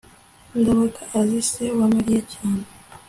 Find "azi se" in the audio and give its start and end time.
1.19-1.63